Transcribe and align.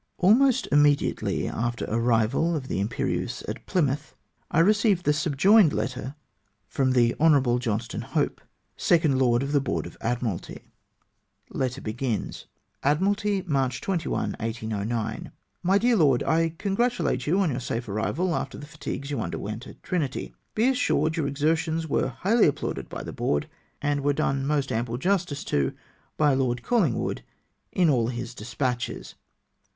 Almost 0.17 0.67
immediately 0.71 1.47
after 1.47 1.85
arrival 1.87 2.55
of 2.55 2.63
tlie 2.67 2.79
Imperieuse 2.79 3.43
at 3.47 3.63
Plymouth, 3.67 4.15
I 4.49 4.57
received 4.59 5.05
the 5.05 5.13
subjoined 5.13 5.73
letter 5.73 6.15
from 6.67 6.93
the 6.93 7.13
Hon. 7.19 7.59
Johnstone 7.59 8.01
Hope, 8.01 8.41
Second 8.75 9.19
Lord 9.19 9.43
of 9.43 9.51
the 9.51 9.61
Board 9.61 9.85
of 9.85 9.97
Admiralty:— 10.01 10.71
"Admiralty, 12.83 13.43
March 13.45 13.79
21, 13.79 14.37
1S09." 14.39 15.31
My 15.61 15.77
Dear 15.77 15.95
Loed,— 15.97 16.23
I 16.37 16.55
congratulate 16.57 17.27
you 17.27 17.39
on 17.39 17.51
your 17.51 17.59
safe 17.59 17.85
arri 17.85 18.11
val 18.15 18.33
after 18.33 18.57
the 18.57 18.65
fatigues 18.65 19.11
you 19.11 19.21
underwent 19.21 19.67
at 19.67 19.83
Trinity. 19.83 20.33
Be 20.55 20.69
assured 20.69 21.15
your 21.15 21.27
exertions 21.27 21.83
there 21.83 21.89
were 21.89 22.07
highly 22.07 22.47
applauded 22.47 22.89
by 22.89 23.03
the 23.03 23.13
Board, 23.13 23.47
and 23.83 24.01
were 24.01 24.13
done 24.13 24.47
most 24.47 24.71
ample 24.71 24.97
justice 24.97 25.43
to 25.43 25.75
by 26.17 26.33
Lord 26.33 26.63
Collingwood 26.63 27.21
in 27.71 27.87
all 27.87 28.07
his 28.07 28.33
despatches. 28.33 29.13